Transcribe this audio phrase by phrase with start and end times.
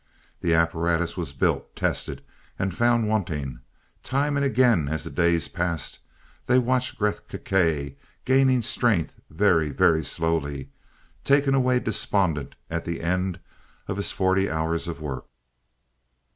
[0.39, 2.23] The apparatus was built, tested,
[2.57, 3.59] and found wanting.
[4.01, 5.99] Time and again as the days passed,
[6.47, 10.71] they watched Gresth Gkae, gaining strength very, very slowly,
[11.23, 13.39] taken away despondent at the end
[13.87, 15.27] of his forty hours of work.